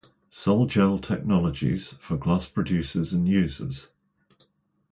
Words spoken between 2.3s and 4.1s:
Producers and Users.